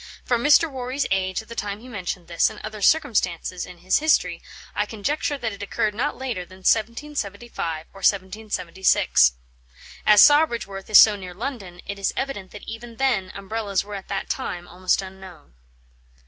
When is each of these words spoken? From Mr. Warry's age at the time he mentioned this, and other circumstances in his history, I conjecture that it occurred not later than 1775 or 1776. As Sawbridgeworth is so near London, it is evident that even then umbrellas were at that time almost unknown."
From 0.25 0.43
Mr. 0.43 0.67
Warry's 0.67 1.05
age 1.11 1.43
at 1.43 1.47
the 1.47 1.53
time 1.53 1.79
he 1.79 1.87
mentioned 1.87 2.27
this, 2.27 2.49
and 2.49 2.59
other 2.63 2.81
circumstances 2.81 3.67
in 3.67 3.77
his 3.77 3.99
history, 3.99 4.41
I 4.73 4.87
conjecture 4.87 5.37
that 5.37 5.53
it 5.53 5.61
occurred 5.61 5.93
not 5.93 6.17
later 6.17 6.43
than 6.43 6.61
1775 6.65 7.85
or 7.93 7.99
1776. 7.99 9.33
As 10.03 10.23
Sawbridgeworth 10.23 10.89
is 10.89 10.97
so 10.97 11.15
near 11.15 11.35
London, 11.35 11.81
it 11.85 11.99
is 11.99 12.13
evident 12.17 12.49
that 12.49 12.67
even 12.67 12.95
then 12.95 13.31
umbrellas 13.35 13.83
were 13.83 13.93
at 13.93 14.07
that 14.07 14.27
time 14.27 14.67
almost 14.67 15.03
unknown." 15.03 15.53